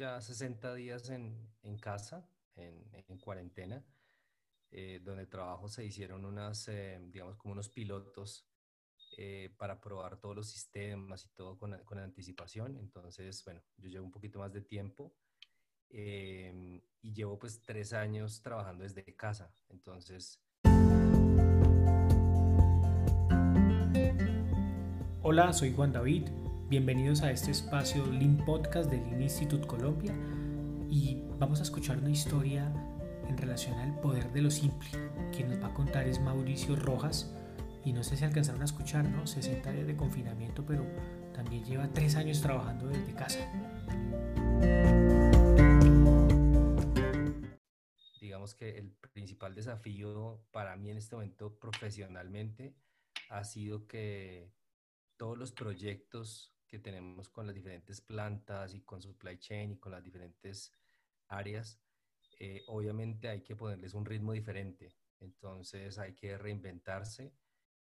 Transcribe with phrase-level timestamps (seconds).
[0.00, 3.84] ya 60 días en, en casa, en, en cuarentena,
[4.70, 8.48] eh, donde trabajo se hicieron unas, eh, digamos, como unos pilotos
[9.18, 12.78] eh, para probar todos los sistemas y todo con, con, anticipación.
[12.78, 15.14] Entonces, bueno, yo llevo un poquito más de tiempo
[15.90, 19.54] y llevo pues tres años trabajando desde casa.
[19.68, 20.40] Entonces...
[25.22, 26.49] Hola, soy Juan David.
[26.70, 30.14] Bienvenidos a este espacio Lean Podcast del Lean Institute Colombia
[30.88, 32.72] y vamos a escuchar una historia
[33.26, 34.88] en relación al poder de lo simple.
[35.34, 37.34] Quien nos va a contar es Mauricio Rojas
[37.84, 39.26] y no sé si alcanzaron a escuchar, ¿no?
[39.26, 40.86] 60 días de confinamiento, pero
[41.34, 43.40] también lleva tres años trabajando desde casa.
[48.20, 52.76] Digamos que el principal desafío para mí en este momento profesionalmente
[53.28, 54.52] ha sido que
[55.16, 59.92] todos los proyectos que tenemos con las diferentes plantas y con supply chain y con
[59.92, 60.72] las diferentes
[61.28, 61.80] áreas,
[62.38, 64.94] eh, obviamente hay que ponerles un ritmo diferente.
[65.18, 67.34] Entonces hay que reinventarse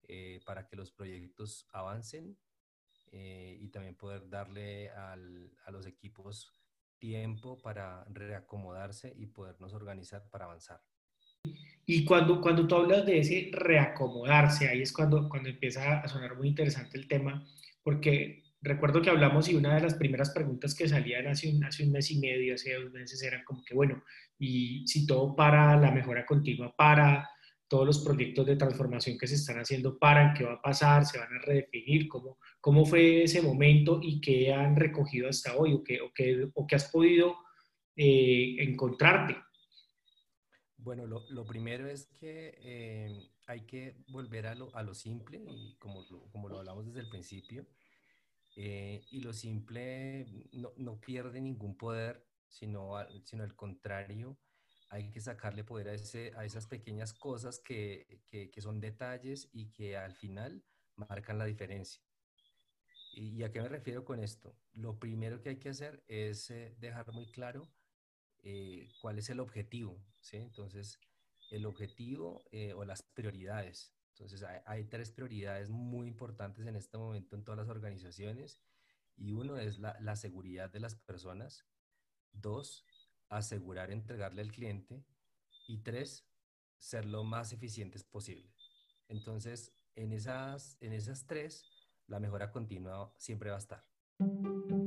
[0.03, 2.37] eh, para que los proyectos avancen
[3.11, 6.51] eh, y también poder darle al, a los equipos
[6.99, 10.81] tiempo para reacomodarse y podernos organizar para avanzar.
[11.85, 16.37] Y cuando, cuando tú hablas de ese reacomodarse, ahí es cuando, cuando empieza a sonar
[16.37, 17.45] muy interesante el tema,
[17.83, 21.59] porque recuerdo que hablamos y una de las primeras preguntas que salían hace un,
[21.91, 24.03] mes y medio, hace dos meses, era como que, bueno,
[24.39, 27.29] y si todo para la mejora continua, para
[27.67, 31.17] todos los proyectos de transformación que se están haciendo paran, qué va a pasar, se
[31.17, 35.83] van a redefinir, cómo, cómo fue ese momento y qué han recogido hasta hoy o
[35.83, 37.35] qué, o qué, o qué has podido
[37.95, 39.35] eh, encontrarte.
[40.77, 45.41] Bueno, lo, lo, primero es que eh, hay que volver a lo, a lo simple
[45.47, 47.65] y como como lo hablamos desde el principio,
[48.55, 54.37] eh, y lo simple no, no, pierde ningún poder, sino, sino al contrario,
[54.89, 59.49] hay que sacarle poder a, ese, a esas pequeñas cosas que, que, que, son detalles
[59.51, 60.63] y que al final
[60.95, 62.03] marcan la diferencia.
[63.13, 64.55] ¿Y, a qué me refiero con esto?
[64.73, 67.71] Lo primero que hay que hacer es eh, dejar muy claro
[68.43, 69.99] eh, cuál es el objetivo.
[70.19, 70.37] ¿sí?
[70.37, 70.99] Entonces,
[71.49, 72.43] el objetivo
[72.75, 73.93] o las prioridades.
[74.13, 78.61] Entonces, hay, tres prioridades muy importantes en este momento en todas las organizaciones.
[79.15, 81.65] Y uno es la, seguridad de las personas.
[82.31, 82.85] Dos,
[83.29, 85.03] asegurar entregarle al cliente.
[85.67, 86.27] Y tres,
[86.77, 88.53] ser lo más eficientes posible.
[89.07, 91.65] Entonces, en esas, en esas tres,
[92.07, 94.82] la mejora continua siempre va a estar.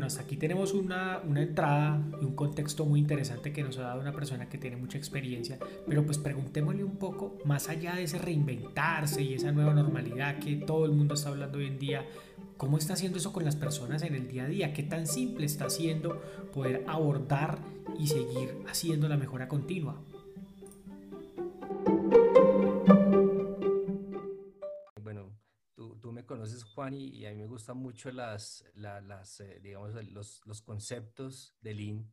[0.00, 3.82] Bueno, hasta aquí tenemos una, una, entrada y un contexto muy interesante que nos ha
[3.82, 8.04] dado una persona que tiene mucha experiencia, pero pues preguntémosle un poco, más allá de
[8.04, 12.06] ese reinventarse y esa nueva normalidad que todo el mundo está hablando hoy en día,
[12.56, 14.72] ¿cómo está haciendo eso con las personas en el día a día?
[14.72, 16.18] ¿Qué tan simple está haciendo
[16.54, 17.58] poder abordar
[17.98, 20.00] y seguir haciendo la mejora continua?
[26.80, 31.74] Juan, y, a mí me gustan mucho las, las eh, digamos, los, los, conceptos de
[31.74, 32.10] Lean.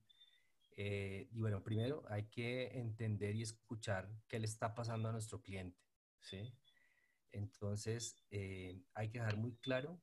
[0.72, 5.42] Eh, y bueno, primero hay que entender y escuchar qué le está pasando a nuestro
[5.42, 5.82] cliente,
[6.20, 6.54] ¿sí?
[7.32, 10.02] Entonces, eh, hay que dejar muy claro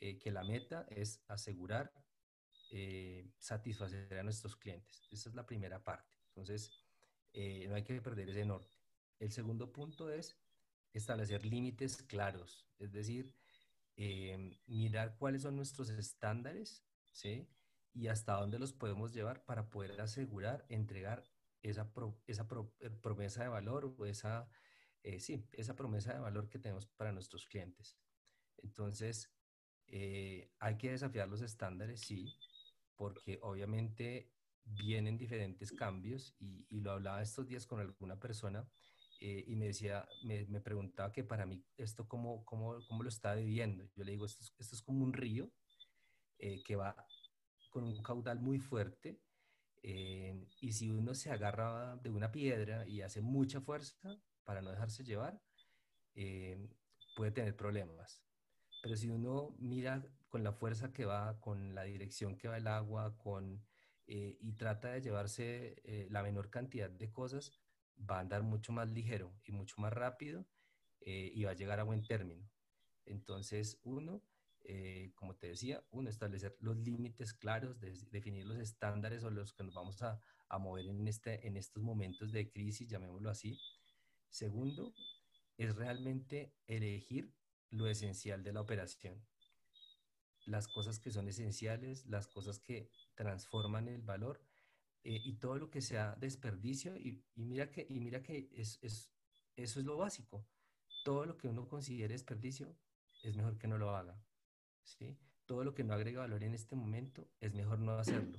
[0.00, 1.92] que la meta es asegurar
[3.38, 5.06] satisfacer a nuestros clientes.
[5.12, 6.16] Esa es la primera parte.
[6.30, 6.72] Entonces,
[7.68, 8.76] no hay que perder ese norte.
[9.20, 10.36] El segundo punto es
[10.92, 13.32] establecer límites claros, es decir,
[13.96, 17.48] eh, mirar cuáles son nuestros estándares, ¿sí?
[17.92, 21.24] Y hasta dónde los podemos llevar para poder asegurar, entregar
[21.62, 21.92] esa,
[22.26, 22.48] esa
[22.80, 24.48] eh, promesa de valor o esa,
[25.02, 27.98] eh, sí, esa promesa de valor que tenemos para nuestros clientes.
[28.58, 29.30] Entonces,
[30.58, 32.34] hay que desafiar los estándares, sí,
[32.96, 34.32] porque obviamente
[34.64, 38.66] vienen diferentes cambios y, lo hablaba estos días con alguna persona
[39.24, 43.08] eh, y me decía, me, me, preguntaba que para mí esto cómo, cómo, cómo lo
[43.08, 43.88] está viviendo.
[43.94, 45.48] Yo le digo, esto es, esto es como un río
[46.40, 46.96] eh, que va
[47.70, 49.20] con un caudal muy fuerte
[49.84, 54.72] eh, y si uno se agarra de una piedra y hace mucha fuerza para no
[54.72, 55.40] dejarse llevar,
[57.14, 58.20] puede tener problemas.
[58.82, 62.66] Pero si uno mira con la fuerza que va, con la dirección que va el
[62.66, 63.64] agua, con,
[64.04, 67.52] y trata de llevarse la menor cantidad de cosas,
[67.98, 70.46] va a andar mucho más ligero y mucho más rápido
[71.00, 72.48] eh, y va a llegar a buen término.
[73.04, 74.22] Entonces, uno,
[74.64, 79.64] eh, como te decía, uno, establecer los límites claros, definir los estándares o los que
[79.64, 83.58] nos vamos a, a, mover en, este, en estos momentos de crisis, llamémoslo así.
[84.28, 84.94] Segundo,
[85.56, 87.34] es realmente elegir
[87.70, 89.24] lo esencial de la operación.
[90.44, 94.44] las cosas que son esenciales, las cosas que transforman el valor
[95.04, 96.96] eh, y todo lo que sea desperdicio.
[96.96, 99.10] Y, mira que, y mira que es, es,
[99.56, 100.46] eso es lo básico.
[101.04, 102.76] Todo lo que uno considere desperdicio
[103.22, 104.20] es mejor que no lo haga.
[104.84, 105.16] ¿sí?
[105.46, 108.38] Todo lo que no agrega valor en este momento es mejor no hacerlo.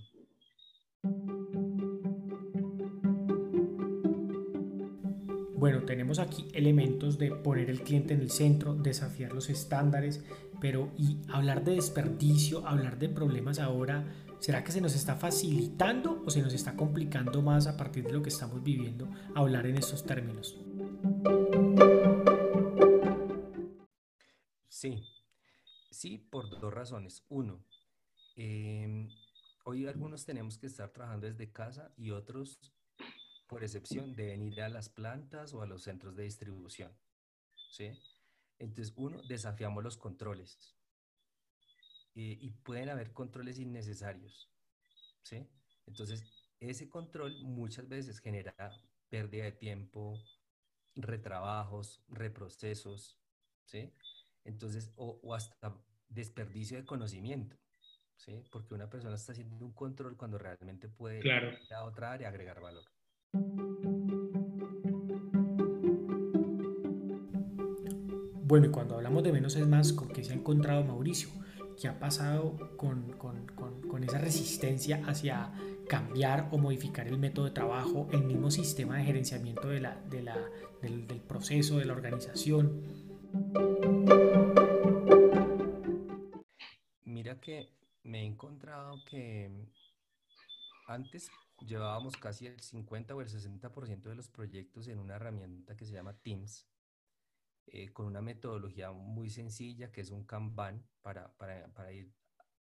[5.64, 10.22] Bueno, tenemos aquí elementos de poner el cliente en el centro, desafiar los estándares,
[10.60, 14.04] pero y hablar de desperdicio, hablar de problemas ahora,
[14.44, 18.12] ¿será que se nos está facilitando o se nos está complicando más a partir de
[18.12, 20.60] lo que estamos viviendo hablar en estos términos?
[24.68, 25.02] Sí,
[25.92, 27.24] sí, por dos razones.
[27.30, 27.64] Uno,
[28.36, 29.08] em,
[29.64, 32.60] hoy algunos tenemos que estar trabajando desde casa y otros
[33.48, 36.92] por excepción, deben ir a las plantas o a los centros de distribución.
[37.72, 37.92] ¿sí?
[38.60, 40.76] Entonces, uno, desafiamos los controles.
[42.16, 44.50] Eh, y pueden haber controles innecesarios.
[45.24, 45.48] ¿sí?
[45.88, 46.24] Entonces,
[46.60, 48.54] ese control muchas veces genera
[49.10, 50.22] pérdida de tiempo,
[50.96, 53.18] retrabajos, reprocesos,
[53.66, 53.92] ¿sí?
[54.44, 55.76] Entonces, o, o, hasta
[56.10, 57.58] desperdicio de conocimiento,
[58.16, 58.44] ¿sí?
[58.52, 61.52] Porque una persona está haciendo un control cuando realmente puede claro.
[61.52, 62.86] ir a otra área agregar valor.
[68.46, 71.43] Bueno, y cuando hablamos de menos es más, ¿con qué se ha encontrado Mauricio?
[71.80, 75.52] ¿Qué ha pasado con, esa resistencia hacia
[75.88, 81.08] cambiar o modificar el método de trabajo, el mismo sistema de gerenciamiento de la, del,
[81.08, 82.82] del proceso, de la organización?
[87.06, 87.70] Mira que
[88.04, 89.50] me he encontrado que
[90.88, 91.30] antes
[91.66, 95.94] llevábamos casi el 50 o el 60% de los proyectos en una herramienta que se
[95.94, 96.68] llama Teams,
[97.68, 102.14] eh, con una metodología muy sencilla que es un Kanban para, para, para ir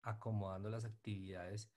[0.03, 1.71] acomodando las actividades,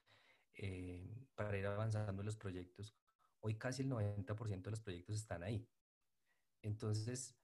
[0.56, 2.96] eh, para ir avanzando los proyectos.
[3.40, 5.68] Hoy casi el 90% de los proyectos están ahí.
[6.62, 7.36] Entonces,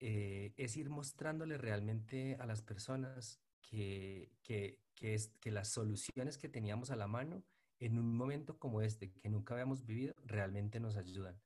[0.00, 6.38] eh, es ir mostrándole realmente a las personas que, que, que, es, que las soluciones
[6.38, 7.44] que teníamos a la mano
[7.78, 11.40] en un momento como este, que nunca habíamos vivido, realmente nos ayudan.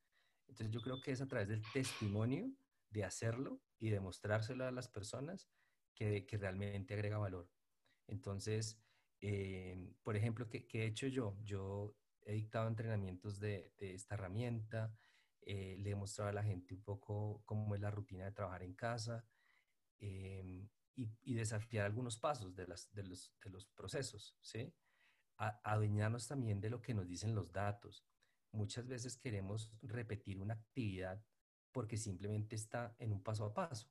[0.48, 2.50] Entonces yo creo que es a través del testimonio
[2.90, 5.48] de hacerlo y demostrárselo a las personas
[5.94, 7.50] que, que realmente agrega valor.
[8.06, 8.80] Entonces,
[9.20, 11.36] eh, por ejemplo, ¿qué, ¿qué, he hecho yo?
[11.42, 14.96] Yo he dictado entrenamientos de, de esta herramienta,
[15.42, 18.62] eh, le he mostrado a la gente un poco cómo es la rutina de trabajar
[18.62, 19.24] en casa
[19.98, 24.74] eh, y, y, desafiar algunos pasos de, las, de, los, de los procesos, ¿sí?
[25.36, 28.04] adueñarnos también de lo que nos dicen los datos.
[28.52, 31.22] Muchas veces queremos repetir una actividad
[31.76, 33.86] porque simplemente está en un paso a paso,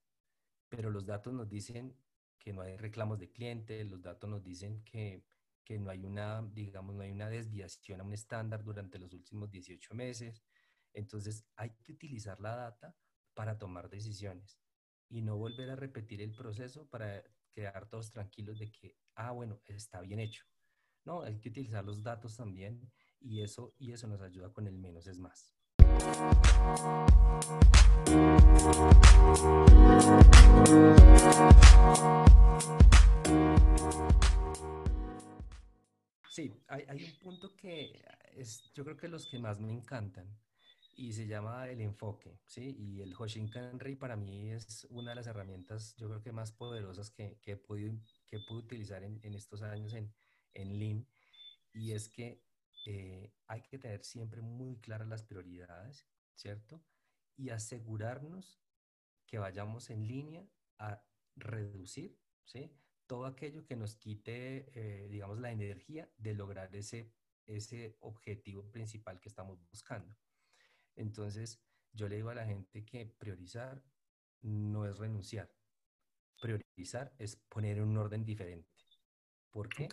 [0.67, 1.95] pero los datos nos dicen
[2.39, 5.23] que no hay reclamos de clientes, los datos nos dicen que,
[5.63, 9.51] que no hay una, digamos, no hay una desviación a un estándar durante los últimos
[9.51, 10.43] 18 meses.
[10.93, 12.95] Entonces hay que utilizar la data
[13.35, 14.59] para tomar decisiones
[15.07, 19.61] y no volver a repetir el proceso para quedar todos tranquilos de que, ah, bueno,
[19.67, 20.43] está bien hecho.
[21.03, 24.79] No, hay que utilizar los datos también y eso, y eso nos ayuda con el
[24.79, 25.54] menos es más.
[36.29, 38.03] Sí, hay, un punto que
[38.36, 40.27] es, yo creo que los que más me encantan
[40.98, 42.75] y se llama el enfoque, ¿sí?
[42.77, 47.10] Y el Hoshinkanri para mí es una de las herramientas, yo creo que más poderosas
[47.10, 47.93] que, que he, podido,
[48.27, 50.13] que he podido utilizar en, en estos años en,
[50.53, 51.07] en Lean
[51.74, 52.41] y es que
[52.86, 56.84] eh, hay que tener siempre muy claras las prioridades, ¿cierto?
[57.36, 58.62] Y asegurarnos
[59.25, 61.04] que vayamos en línea a
[61.36, 62.72] reducir, ¿sí?
[63.08, 67.12] Todo aquello que nos quite, eh, digamos, la energía de lograr ese,
[67.48, 70.15] ese objetivo principal que estamos buscando.
[70.96, 71.62] Entonces,
[71.92, 73.84] yo le digo a la gente que priorizar
[74.42, 75.51] no es renunciar.
[76.39, 78.70] Priorizar es poner un orden diferente.
[79.50, 79.88] ¿Por qué?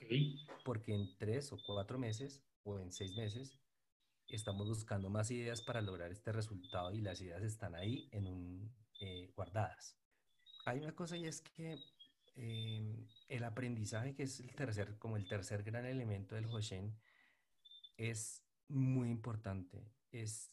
[0.65, 3.59] Porque en tres o cuatro meses o en seis meses
[4.29, 8.75] estamos buscando más ideas para lograr este resultado y las ideas están ahí en un,
[9.01, 9.99] eh, guardadas.
[10.65, 11.79] Hay una cosa y es que
[12.35, 16.97] em, el aprendizaje, que es el tercer, como el tercer gran elemento del Hoshen,
[17.97, 19.85] es muy importante.
[20.11, 20.51] Es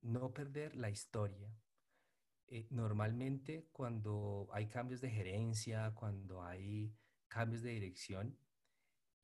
[0.00, 1.56] no perder la historia.
[2.48, 6.94] Eh, normalmente cuando hay cambios de gerencia, cuando hay
[7.28, 8.38] cambios de dirección,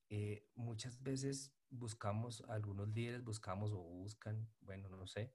[0.08, 5.32] eh, muchas veces buscamos, algunos líderes buscamos o buscan, bueno, no sé,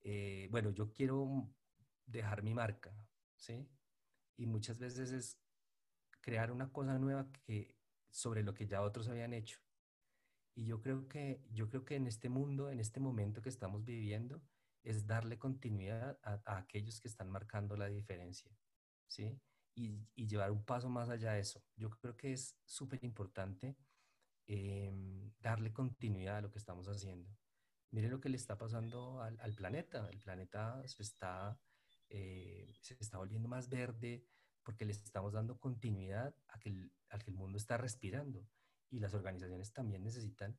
[0.00, 1.48] eh, bueno, yo quiero
[2.06, 2.94] dejar mi marca,
[3.36, 3.68] ¿sí?
[4.36, 5.38] Y muchas veces es
[6.20, 7.76] crear una cosa nueva que,
[8.10, 9.60] sobre lo que ya otros habían hecho.
[10.54, 13.84] Y yo creo que, yo creo que en este mundo, en este momento que estamos
[13.84, 14.42] viviendo,
[14.82, 18.50] es darle continuidad a, aquellos que están marcando la diferencia,
[19.06, 19.40] ¿sí?
[19.74, 21.62] Y, llevar un paso más allá de eso.
[21.76, 23.76] Yo creo que es súper importante
[24.48, 27.30] em, darle continuidad a lo que estamos haciendo.
[27.90, 30.08] Mire lo que le está pasando al, planeta.
[30.10, 31.58] El planeta se está,
[32.10, 34.24] eh, se está volviendo más verde
[34.62, 38.46] porque le estamos dando continuidad a que, el, a que el mundo está respirando.
[38.90, 40.58] Y las organizaciones también necesitan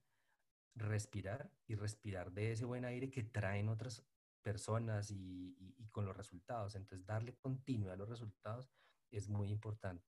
[0.75, 4.03] respirar y respirar de ese buen aire que traen otras
[4.41, 5.55] personas y,
[5.91, 6.75] con los resultados.
[6.75, 8.69] Entonces, darle continuidad a los resultados
[9.12, 10.08] es muy importante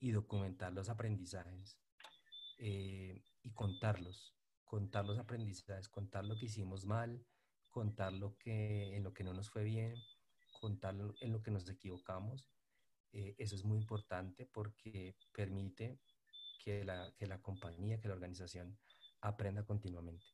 [0.00, 1.78] y documentar los aprendizajes
[2.66, 7.22] eh, y contarlos, contar los aprendizajes, contar lo que hicimos mal,
[7.68, 9.94] contar lo que, en lo que no nos fue bien,
[10.62, 12.48] contar en lo que nos equivocamos.
[13.12, 16.00] Eh, eso es muy importante porque permite
[16.58, 18.78] que la, que la compañía, que la organización
[19.20, 20.24] aprenda continuamente.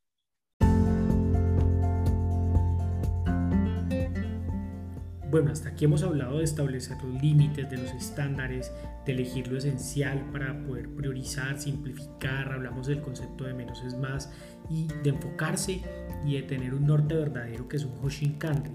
[5.30, 8.72] Bueno, hasta aquí hemos hablado de establecer los límites, de los estándares,
[9.06, 14.32] de elegir lo esencial para poder priorizar, simplificar, hablamos del concepto de menos es más
[14.68, 15.82] y de enfocarse
[16.26, 18.72] y de tener un norte verdadero que es un Hoshinkanri.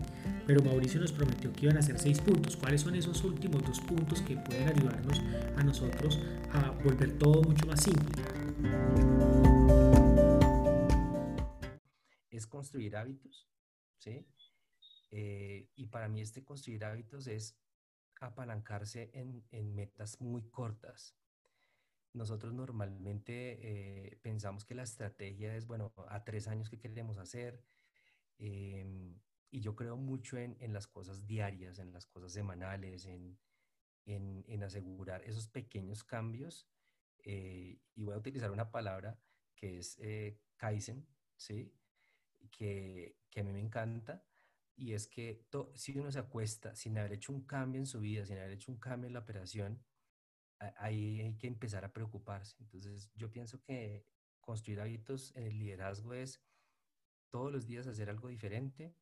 [0.48, 2.56] Pero Mauricio nos prometió que iban a ser seis puntos.
[2.56, 5.22] ¿Cuáles son esos últimos dos puntos que pueden ayudarnos
[5.58, 6.22] a nosotros
[6.54, 8.24] a volver todo mucho más simple?
[12.30, 13.46] Es construir hábitos,
[13.98, 14.26] ¿sí?
[15.12, 17.58] Eh, y para mí este construir hábitos es
[18.20, 21.16] apalancarse en, metas muy cortas.
[22.14, 27.64] Nosotros normalmente eh, pensamos que la estrategia es, bueno, a tres años que queremos hacer.
[28.38, 29.20] Em,
[29.52, 33.38] y yo creo mucho en, las cosas diarias, en las cosas semanales, en,
[34.64, 36.68] asegurar esos pequeños cambios.
[37.20, 39.20] Eh, y voy a utilizar una palabra
[39.56, 40.00] que es
[40.58, 41.74] Kaizen, ¿sí?
[42.52, 44.24] Que, que a mí me encanta
[44.78, 48.26] y es que si uno se acuesta sin haber hecho un cambio en su vida,
[48.26, 49.84] sin haber hecho un cambio en la operación,
[50.78, 52.56] ahí hay que empezar a preocuparse.
[52.60, 54.06] Entonces, yo pienso que
[54.42, 56.42] construir hábitos en el liderazgo es
[57.30, 58.96] todos los días hacer algo diferente,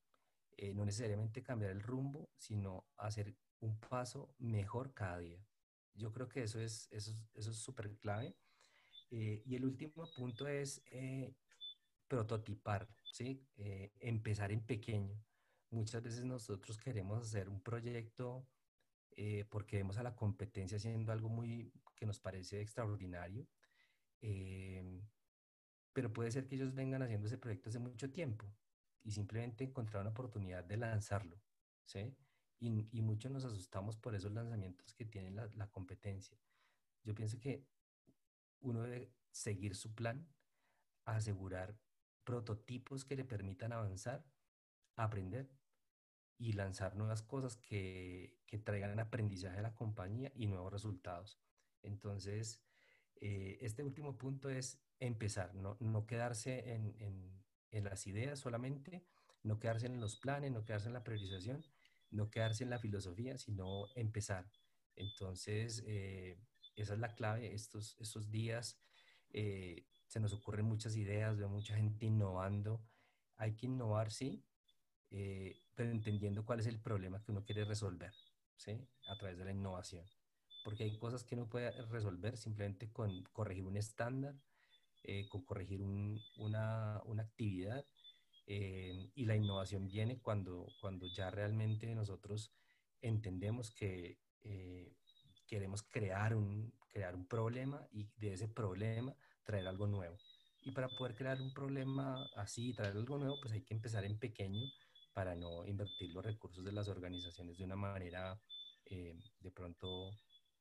[0.58, 5.44] eh, no necesariamente cambiar el rumbo, sino hacer un paso mejor cada día.
[5.96, 8.36] Yo creo que eso es eso, eso es súper clave.
[9.12, 11.36] Eh, y el último punto es eh,
[12.08, 13.46] prototipar, ¿sí?
[14.00, 15.24] empezar en pequeño
[15.74, 18.48] muchas veces nosotros queremos hacer un proyecto
[19.12, 23.48] eh, porque vemos a la competencia haciendo algo muy que nos parece extraordinario,
[24.22, 25.02] eh,
[25.94, 28.46] pero puede ser que ellos vengan haciendo ese proyecto hace mucho tiempo
[29.04, 31.40] y simplemente encontrar una oportunidad de lanzarlo,
[31.86, 32.16] ¿sí?
[32.60, 36.38] Y, y muchos nos asustamos por esos lanzamientos que tiene la, la competencia.
[37.04, 37.68] Yo pienso que
[38.62, 40.28] uno debe seguir su plan,
[41.06, 41.78] asegurar
[42.24, 44.26] prototipos que le permitan avanzar,
[44.96, 45.50] aprender
[46.38, 51.40] y lanzar nuevas cosas que, que traigan aprendizaje a la compañía y nuevos resultados.
[51.82, 52.64] Entonces,
[53.22, 56.96] eh, este último punto es empezar, no, no quedarse en,
[57.72, 59.04] en, las ideas solamente,
[59.42, 61.66] no quedarse en los planes, no quedarse en la priorización,
[62.12, 64.46] no quedarse en la filosofía, sino empezar.
[64.96, 66.38] Entonces, eh,
[66.76, 67.54] esa es la clave.
[67.54, 68.80] Estos, estos días
[69.32, 72.86] eh, se nos ocurren muchas ideas, veo mucha gente innovando.
[73.38, 74.46] Hay que innovar, sí,
[75.16, 78.12] eh, pero entendiendo cuál es el problema que uno quiere resolver,
[78.58, 78.72] ¿sí?
[79.08, 80.04] A través de la innovación.
[80.64, 84.36] Porque hay cosas que uno puede resolver simplemente con corregir un estándar,
[85.04, 87.86] eh, con corregir una, una, actividad,
[88.48, 92.52] eh, y la innovación viene cuando, cuando ya realmente nosotros
[93.00, 94.18] entendemos que
[95.46, 100.18] queremos crear un, crear un problema y de ese problema traer algo nuevo.
[100.62, 104.18] Y para poder crear un problema así, traer algo nuevo, pues hay que empezar en
[104.18, 104.64] pequeño
[105.14, 108.40] para no invertir los recursos de las organizaciones de una manera
[108.86, 110.12] eh, de pronto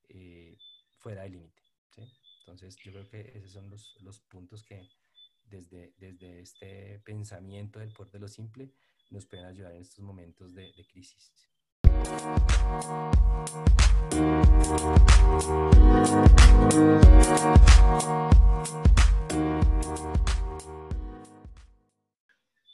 [0.09, 0.56] eh,
[0.99, 1.62] fuera de límite.
[2.40, 4.88] Entonces, yo creo que esos son los, los puntos que
[5.44, 8.73] desde, desde este pensamiento del poder de lo simple
[9.11, 11.49] nos pueden ayudar en estos momentos de, de crisis.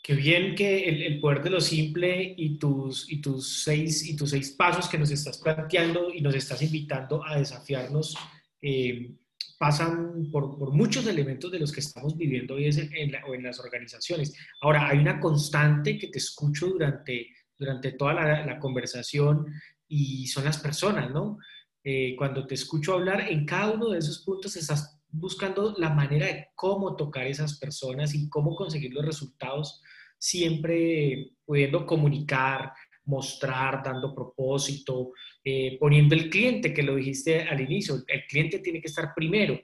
[0.09, 4.31] Qué bien que el, poder de lo simple y tus, y, tus seis, y tus
[4.31, 8.17] seis pasos que nos estás planteando y nos estás invitando a desafiarnos
[8.63, 9.13] eh,
[9.59, 14.33] pasan por, muchos elementos de los que estamos viviendo hoy en, o en las organizaciones.
[14.63, 17.27] Ahora, hay una constante que te escucho durante,
[17.59, 19.45] durante toda la, conversación
[19.89, 21.37] y son las personas, ¿no?
[21.85, 26.29] eh, cuando te escucho hablar, en cada uno de esos puntos estás buscando la manera
[26.29, 29.83] de cómo tocar esas personas y cómo conseguir los resultados,
[30.19, 32.73] siempre pudiendo comunicar,
[33.05, 38.81] mostrar, dando propósito, eh, poniendo el cliente, que lo dijiste al inicio, el cliente tiene
[38.81, 39.59] que estar primero.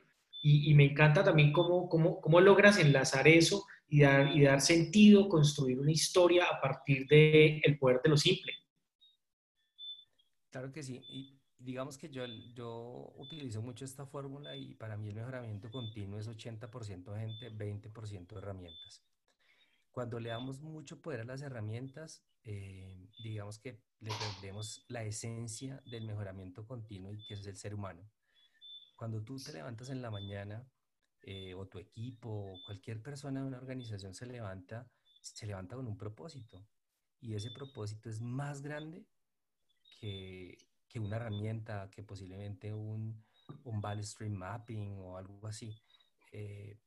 [0.47, 5.27] Y, me encanta también cómo, cómo, cómo, logras enlazar eso y dar, y dar sentido,
[5.27, 8.53] construir una historia a partir del el poder de lo simple.
[10.51, 11.03] Claro que sí.
[11.57, 16.29] Digamos que yo, yo utilizo mucho esta fórmula y para mí el mejoramiento continuo es
[16.29, 19.03] 80% gente, 20% herramientas.
[19.95, 25.81] Cuando le damos mucho poder a las herramientas, eh, digamos que le perdemos la esencia
[25.87, 28.03] del mejoramiento continuo y que es el ser humano.
[28.97, 30.67] Cuando tú te levantas en la mañana,
[31.23, 34.91] eh, o tu equipo, o cualquier persona de una organización se levanta,
[35.23, 36.67] se levanta con un propósito.
[37.21, 39.07] Y ese propósito es más grande
[40.01, 40.59] que,
[40.89, 43.25] que una herramienta, que posiblemente un,
[43.63, 45.81] un value stream mapping o algo así.
[46.33, 46.81] Eh,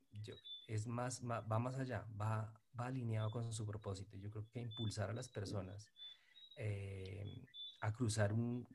[0.68, 4.18] es más, va más allá, va, va alineado con su propósito.
[4.18, 5.88] Yo creo que impulsar a las personas
[6.58, 7.26] eh,
[7.82, 8.68] a cruzar un,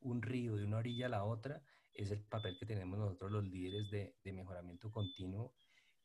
[0.00, 1.62] un, río de una orilla a la otra
[1.94, 5.54] es el papel que tenemos nosotros los líderes de, de mejoramiento continuo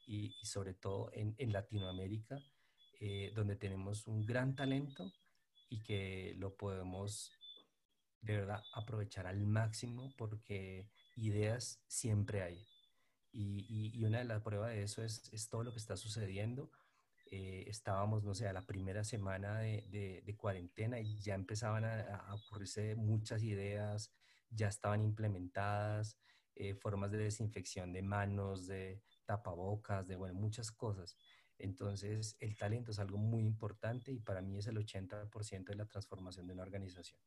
[0.05, 2.39] y, sobre todo en, en Latinoamérica,
[2.99, 5.11] eh, donde tenemos un gran talento
[5.69, 7.31] y que lo podemos
[8.21, 12.65] de verdad aprovechar al máximo porque ideas siempre hay.
[13.31, 16.71] Y, y, una de las pruebas de eso es, es, todo lo que está sucediendo.
[17.29, 22.33] Eh, estábamos, no sé, a la primera semana de, de, cuarentena y ya empezaban a,
[22.33, 24.13] ocurrirse muchas ideas,
[24.49, 26.17] ya estaban implementadas,
[26.55, 31.17] eh, formas de desinfección de manos, de tapabocas, de, bueno, muchas cosas.
[31.59, 35.85] Entonces, el talento es algo muy importante y para mí es el 80% de la
[35.85, 37.19] transformación de una organización.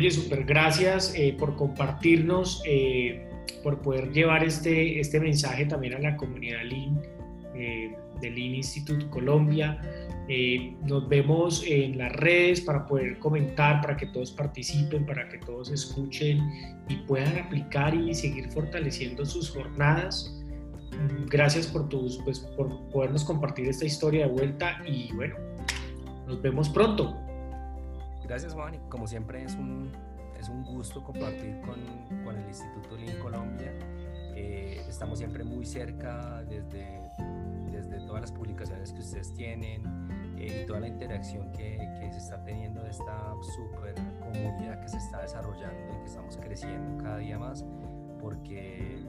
[0.00, 3.29] Oye, súper gracias eh, por compartirnos, eh,
[3.62, 7.00] por poder llevar este, este mensaje también a la comunidad Lean,
[7.54, 9.80] eh, del Lean Institute Colombia.
[10.86, 15.70] nos vemos en las redes para poder comentar, para que todos participen, para que todos
[15.70, 16.38] escuchen
[16.88, 20.36] y puedan aplicar y seguir fortaleciendo sus jornadas.
[21.30, 25.36] Gracias por, tus, pues, por podernos compartir esta historia de vuelta y bueno,
[26.26, 27.16] nos vemos pronto.
[28.24, 29.90] Gracias Juan y como siempre es un,
[30.40, 31.78] es un gusto compartir con,
[32.24, 33.72] con el Instituto Lean Colombia.
[34.34, 36.98] Eh, estamos siempre muy cerca desde,
[37.70, 39.82] desde todas las publicaciones que ustedes tienen
[40.38, 44.88] eh, y toda la interacción que, que, se está teniendo de esta super comunidad que
[44.88, 47.64] se está desarrollando y que estamos creciendo cada día más
[48.18, 49.04] porque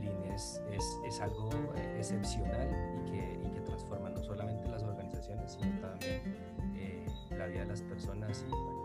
[0.00, 1.48] Lean es, es, es algo
[1.96, 6.20] excepcional y que, y que transforma no solamente las organizaciones sino también
[7.30, 8.83] la vida de las personas y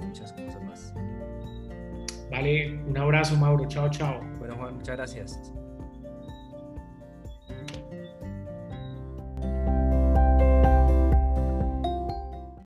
[0.00, 0.94] muchas cosas más.
[2.30, 4.20] Vale, un abrazo Mauro, chao, chao.
[4.38, 5.52] Bueno Juan, muchas gracias.